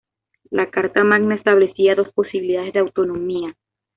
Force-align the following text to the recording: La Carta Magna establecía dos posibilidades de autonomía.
La 0.49 0.71
Carta 0.71 1.03
Magna 1.03 1.35
establecía 1.35 1.93
dos 1.93 2.11
posibilidades 2.13 2.73
de 2.73 2.79
autonomía. 2.79 3.55